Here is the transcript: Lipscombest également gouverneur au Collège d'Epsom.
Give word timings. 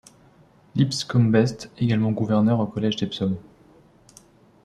Lipscombest 0.73 1.69
également 1.77 2.11
gouverneur 2.11 2.59
au 2.59 2.65
Collège 2.65 2.95
d'Epsom. 2.95 3.37